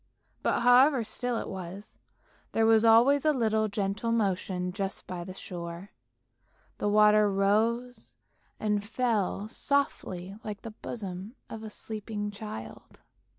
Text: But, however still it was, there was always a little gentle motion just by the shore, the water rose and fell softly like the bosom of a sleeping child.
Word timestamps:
But, 0.41 0.61
however 0.61 1.03
still 1.03 1.37
it 1.37 1.47
was, 1.47 1.99
there 2.53 2.65
was 2.65 2.83
always 2.83 3.23
a 3.23 3.31
little 3.31 3.67
gentle 3.67 4.11
motion 4.11 4.71
just 4.71 5.05
by 5.05 5.23
the 5.23 5.35
shore, 5.35 5.91
the 6.79 6.89
water 6.89 7.31
rose 7.31 8.15
and 8.59 8.83
fell 8.83 9.47
softly 9.47 10.35
like 10.43 10.63
the 10.63 10.71
bosom 10.71 11.35
of 11.51 11.61
a 11.61 11.69
sleeping 11.69 12.31
child. 12.31 13.01